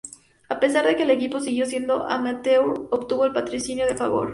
A 0.49 0.59
pesar 0.59 0.87
de 0.87 0.95
que 0.95 1.03
el 1.03 1.11
equipo 1.11 1.39
siguió 1.39 1.67
siendo 1.67 2.07
amateur, 2.09 2.87
obtuvo 2.89 3.23
el 3.23 3.33
patrocinio 3.33 3.85
de 3.85 3.95
Fagor. 3.95 4.29